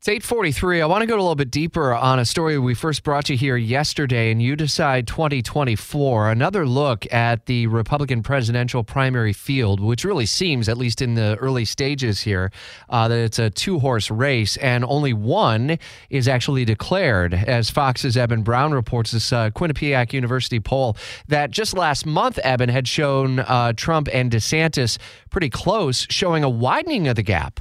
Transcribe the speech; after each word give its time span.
It's 0.00 0.06
843. 0.06 0.80
I 0.80 0.86
want 0.86 1.02
to 1.02 1.08
go 1.08 1.16
a 1.16 1.18
little 1.18 1.34
bit 1.34 1.50
deeper 1.50 1.92
on 1.92 2.20
a 2.20 2.24
story 2.24 2.56
we 2.56 2.72
first 2.74 3.02
brought 3.02 3.28
you 3.28 3.36
here 3.36 3.56
yesterday, 3.56 4.30
and 4.30 4.40
you 4.40 4.54
decide 4.54 5.08
2024. 5.08 6.30
Another 6.30 6.64
look 6.68 7.12
at 7.12 7.46
the 7.46 7.66
Republican 7.66 8.22
presidential 8.22 8.84
primary 8.84 9.32
field, 9.32 9.80
which 9.80 10.04
really 10.04 10.24
seems, 10.24 10.68
at 10.68 10.78
least 10.78 11.02
in 11.02 11.14
the 11.14 11.36
early 11.40 11.64
stages 11.64 12.20
here, 12.20 12.52
uh, 12.90 13.08
that 13.08 13.18
it's 13.18 13.40
a 13.40 13.50
two 13.50 13.80
horse 13.80 14.08
race, 14.08 14.56
and 14.58 14.84
only 14.84 15.12
one 15.12 15.80
is 16.10 16.28
actually 16.28 16.64
declared. 16.64 17.34
As 17.34 17.68
Fox's 17.68 18.16
Eben 18.16 18.42
Brown 18.42 18.70
reports, 18.70 19.10
this 19.10 19.32
uh, 19.32 19.50
Quinnipiac 19.50 20.12
University 20.12 20.60
poll 20.60 20.96
that 21.26 21.50
just 21.50 21.76
last 21.76 22.06
month, 22.06 22.38
Eben 22.44 22.68
had 22.68 22.86
shown 22.86 23.40
uh, 23.40 23.72
Trump 23.72 24.08
and 24.12 24.30
DeSantis 24.30 24.96
pretty 25.28 25.50
close, 25.50 26.06
showing 26.08 26.44
a 26.44 26.48
widening 26.48 27.08
of 27.08 27.16
the 27.16 27.24
gap. 27.24 27.58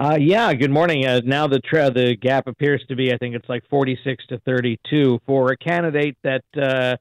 Uh, 0.00 0.16
yeah, 0.18 0.54
good 0.54 0.70
morning. 0.70 1.04
Uh, 1.04 1.20
now 1.26 1.46
the 1.46 1.58
tra- 1.58 1.90
the 1.90 2.16
gap 2.16 2.46
appears 2.46 2.82
to 2.88 2.96
be, 2.96 3.12
I 3.12 3.18
think 3.18 3.34
it's 3.34 3.50
like 3.50 3.62
46 3.68 4.24
to 4.28 4.38
32 4.46 5.20
for 5.26 5.52
a 5.52 5.58
candidate 5.58 6.16
that 6.22 6.42
uh, 6.56 6.96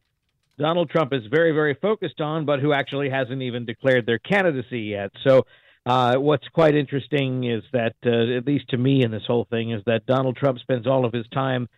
Donald 0.61 0.89
Trump 0.89 1.13
is 1.13 1.21
very, 1.31 1.53
very 1.53 1.75
focused 1.75 2.19
on, 2.19 2.43
but 2.43 2.59
who 2.59 2.73
actually 2.73 3.09
hasn't 3.09 3.41
even 3.41 3.63
declared 3.63 4.05
their 4.05 4.19
candidacy 4.19 4.81
yet. 4.81 5.11
So, 5.25 5.45
uh, 5.85 6.15
what's 6.15 6.45
quite 6.49 6.75
interesting 6.75 7.45
is 7.45 7.63
that, 7.71 7.95
uh, 8.05 8.35
at 8.35 8.45
least 8.45 8.67
to 8.71 8.77
me 8.77 9.01
in 9.05 9.11
this 9.11 9.23
whole 9.25 9.47
thing, 9.49 9.71
is 9.71 9.81
that 9.85 10.05
Donald 10.05 10.35
Trump 10.35 10.59
spends 10.59 10.85
all 10.85 11.05
of 11.05 11.13
his 11.13 11.25
time 11.29 11.69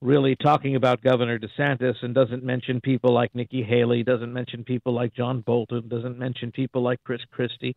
really 0.00 0.34
talking 0.34 0.76
about 0.76 1.02
Governor 1.02 1.38
DeSantis 1.38 1.96
and 2.00 2.14
doesn't 2.14 2.42
mention 2.42 2.80
people 2.80 3.12
like 3.12 3.34
Nikki 3.34 3.62
Haley, 3.62 4.02
doesn't 4.02 4.32
mention 4.32 4.64
people 4.64 4.94
like 4.94 5.12
John 5.12 5.42
Bolton, 5.42 5.88
doesn't 5.88 6.18
mention 6.18 6.50
people 6.52 6.80
like 6.80 7.04
Chris 7.04 7.20
Christie 7.30 7.76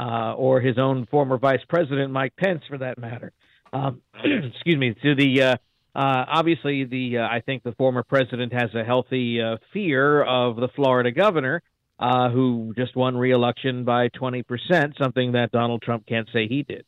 uh, 0.00 0.32
or 0.34 0.60
his 0.60 0.78
own 0.78 1.06
former 1.10 1.36
vice 1.36 1.60
president, 1.68 2.10
Mike 2.10 2.34
Pence, 2.36 2.62
for 2.68 2.78
that 2.78 2.98
matter. 2.98 3.32
Um, 3.72 4.00
excuse 4.24 4.78
me. 4.78 4.94
To 5.02 5.14
the 5.14 5.42
uh, 5.42 5.56
uh, 5.94 6.24
obviously, 6.28 6.84
the 6.84 7.18
uh, 7.18 7.22
I 7.22 7.40
think 7.44 7.62
the 7.62 7.72
former 7.72 8.02
president 8.02 8.52
has 8.52 8.74
a 8.74 8.82
healthy 8.82 9.42
uh, 9.42 9.56
fear 9.72 10.22
of 10.22 10.56
the 10.56 10.68
Florida 10.74 11.12
governor, 11.12 11.62
uh, 11.98 12.30
who 12.30 12.72
just 12.76 12.96
won 12.96 13.16
re-election 13.16 13.84
by 13.84 14.08
20 14.08 14.42
percent, 14.42 14.94
something 14.98 15.32
that 15.32 15.52
Donald 15.52 15.82
Trump 15.82 16.06
can't 16.06 16.28
say 16.32 16.48
he 16.48 16.62
did. 16.62 16.84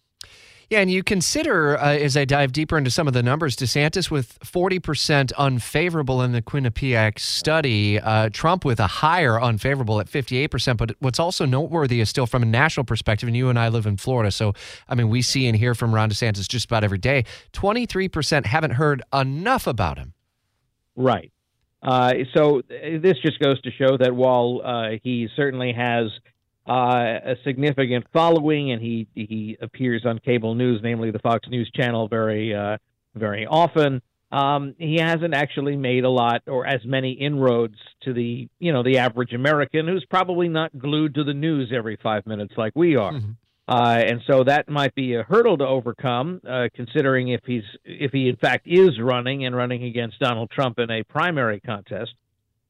Yeah, 0.72 0.80
and 0.80 0.90
you 0.90 1.02
consider, 1.02 1.76
uh, 1.78 1.96
as 1.96 2.16
I 2.16 2.24
dive 2.24 2.50
deeper 2.50 2.78
into 2.78 2.90
some 2.90 3.06
of 3.06 3.12
the 3.12 3.22
numbers, 3.22 3.56
DeSantis 3.56 4.10
with 4.10 4.38
40% 4.38 5.30
unfavorable 5.36 6.22
in 6.22 6.32
the 6.32 6.40
Quinnipiac 6.40 7.18
study, 7.18 8.00
uh, 8.00 8.30
Trump 8.32 8.64
with 8.64 8.80
a 8.80 8.86
higher 8.86 9.38
unfavorable 9.38 10.00
at 10.00 10.06
58%. 10.06 10.78
But 10.78 10.92
what's 10.98 11.20
also 11.20 11.44
noteworthy 11.44 12.00
is 12.00 12.08
still 12.08 12.24
from 12.24 12.42
a 12.42 12.46
national 12.46 12.84
perspective, 12.84 13.26
and 13.26 13.36
you 13.36 13.50
and 13.50 13.58
I 13.58 13.68
live 13.68 13.84
in 13.84 13.98
Florida. 13.98 14.30
So, 14.30 14.54
I 14.88 14.94
mean, 14.94 15.10
we 15.10 15.20
see 15.20 15.46
and 15.46 15.54
hear 15.54 15.74
from 15.74 15.94
Ron 15.94 16.08
DeSantis 16.08 16.48
just 16.48 16.64
about 16.64 16.84
every 16.84 16.96
day. 16.96 17.26
23% 17.52 18.46
haven't 18.46 18.70
heard 18.70 19.02
enough 19.12 19.66
about 19.66 19.98
him. 19.98 20.14
Right. 20.96 21.30
Uh, 21.82 22.14
so 22.34 22.62
this 22.70 23.18
just 23.22 23.38
goes 23.40 23.60
to 23.60 23.70
show 23.72 23.98
that 23.98 24.14
while 24.14 24.62
uh, 24.64 24.92
he 25.02 25.28
certainly 25.36 25.74
has 25.74 26.10
uh, 26.68 27.18
a 27.24 27.36
significant 27.44 28.06
following, 28.12 28.72
and 28.72 28.80
he 28.80 29.08
he 29.14 29.56
appears 29.60 30.04
on 30.06 30.18
cable 30.18 30.54
news, 30.54 30.80
namely 30.82 31.10
the 31.10 31.18
Fox 31.18 31.48
News 31.48 31.70
Channel, 31.74 32.08
very 32.08 32.54
uh, 32.54 32.78
very 33.14 33.46
often. 33.46 34.02
Um, 34.30 34.74
he 34.78 34.96
hasn't 34.96 35.34
actually 35.34 35.76
made 35.76 36.04
a 36.04 36.08
lot 36.08 36.42
or 36.46 36.66
as 36.66 36.80
many 36.86 37.12
inroads 37.12 37.76
to 38.04 38.14
the 38.14 38.48
you 38.58 38.72
know 38.72 38.82
the 38.82 38.98
average 38.98 39.32
American 39.32 39.86
who's 39.86 40.06
probably 40.08 40.48
not 40.48 40.76
glued 40.78 41.14
to 41.16 41.24
the 41.24 41.34
news 41.34 41.72
every 41.74 41.98
five 42.02 42.26
minutes 42.26 42.54
like 42.56 42.72
we 42.74 42.96
are. 42.96 43.12
Mm-hmm. 43.12 43.32
Uh, 43.68 44.02
and 44.06 44.20
so 44.26 44.42
that 44.44 44.68
might 44.68 44.94
be 44.94 45.14
a 45.14 45.22
hurdle 45.22 45.56
to 45.56 45.66
overcome, 45.66 46.40
uh, 46.48 46.68
considering 46.74 47.28
if 47.28 47.40
he's 47.44 47.62
if 47.84 48.12
he 48.12 48.28
in 48.28 48.36
fact 48.36 48.66
is 48.66 49.00
running 49.00 49.44
and 49.44 49.54
running 49.54 49.84
against 49.84 50.18
Donald 50.18 50.50
Trump 50.50 50.78
in 50.78 50.90
a 50.90 51.02
primary 51.04 51.60
contest. 51.60 52.12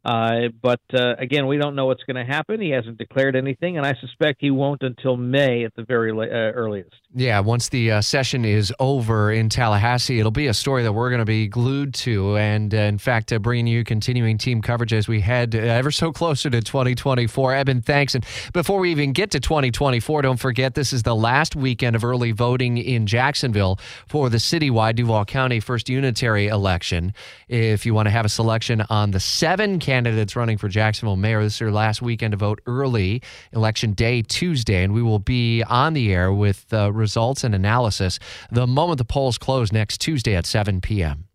Uh, 0.05 0.49
but 0.61 0.81
uh, 0.93 1.15
again, 1.19 1.47
we 1.47 1.57
don't 1.59 1.77
know 1.77 1.87
what's 1.87 2.03
going 2.05 2.17
to 2.17 2.31
happen. 2.31 2.61
He 2.61 2.71
hasn't 2.71 2.99
declared 2.99 3.37
anything, 3.37 3.77
and 3.77 3.87
I 3.87 3.95
suspect 4.01 4.39
he 4.41 4.51
won't 4.51 4.83
until 4.83 5.17
May 5.17 5.65
at 5.65 5.75
the 5.77 5.85
very 5.85 6.13
la- 6.13 6.25
uh, 6.25 6.53
earliest. 6.53 6.91
Yeah, 7.15 7.41
once 7.41 7.69
the 7.69 7.93
uh, 7.93 8.01
session 8.01 8.45
is 8.45 8.73
over 8.81 9.31
in 9.31 9.49
Tallahassee, 9.49 10.19
it'll 10.19 10.31
be 10.31 10.47
a 10.47 10.55
story 10.55 10.83
that 10.83 10.93
we're 10.93 11.11
going 11.11 11.21
to 11.21 11.25
be 11.25 11.47
glued 11.47 11.95
to. 11.95 12.37
And 12.37 12.75
uh, 12.75 12.79
in 12.79 12.99
fact, 12.99 13.33
uh, 13.33 13.39
bringing 13.39 13.67
you 13.67 13.85
continuing 13.85 14.39
team 14.39 14.63
coverage 14.63 14.93
as 14.93 15.07
we 15.07 15.21
head 15.21 15.55
ever 15.55 15.91
so 15.91 16.11
closer 16.11 16.51
to 16.51 16.61
2024. 16.61 17.55
Eben, 17.55 17.83
thanks. 17.83 18.15
And 18.15 18.25
before 18.53 18.81
we 18.81 18.91
even 18.91 19.13
get 19.13 19.31
to 19.33 19.41
2024, 19.41 20.23
don't 20.23 20.39
forget 20.39 20.75
this 20.75 20.93
is 20.93 21.03
the 21.03 21.15
last 21.15 21.55
weekend 21.55 21.95
of 21.95 22.05
early 22.05 22.33
voting 22.33 22.79
in 22.79 23.07
Jacksonville 23.07 23.79
for 24.09 24.31
the 24.31 24.39
citywide 24.39 24.97
Duval 24.97 25.27
County 25.27 25.61
First 25.61 25.89
Unitary 25.89 26.49
election. 26.49 27.13
If 27.47 27.87
you 27.87 27.95
want 27.95 28.07
to 28.07 28.11
have 28.11 28.25
a 28.25 28.31
selection 28.31 28.83
on 28.89 29.11
the 29.11 29.21
seven 29.21 29.79
candidates 29.93 30.35
running 30.35 30.57
for 30.57 30.69
Jacksonville 30.69 31.17
mayor. 31.17 31.43
This 31.43 31.61
is 31.61 31.71
last 31.71 32.01
weekend 32.01 32.33
to 32.33 32.39
vote 32.39 32.63
early, 32.67 33.21
election 33.53 33.93
day 33.93 34.23
Tuesday, 34.23 34.83
and 34.83 34.95
we 34.95 35.03
will 35.03 35.19
be 35.19 35.63
on 35.65 35.93
the 35.93 36.15
air 36.15 36.33
with 36.33 36.65
uh, 36.73 36.91
results 36.91 37.45
and 37.45 37.55
analysis 37.55 38.19
the 38.51 38.67
moment 38.67 38.97
the 38.97 39.05
polls 39.05 39.37
close 39.37 39.71
next 39.71 40.01
Tuesday 40.01 40.35
at 40.35 40.47
7 40.47 40.81
p.m. 40.81 41.27